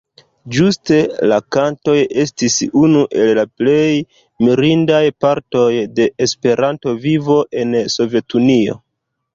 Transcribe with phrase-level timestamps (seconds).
[0.55, 0.95] Ĝuste
[1.31, 3.85] la kantoj estis unu el la plej
[4.49, 5.69] mirindaj partoj
[6.01, 8.83] de Esperanto-vivo en Sovetunio.